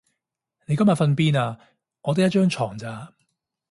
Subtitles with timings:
[0.65, 1.59] 你今晚瞓邊啊？
[2.01, 3.13] 我得一張床咋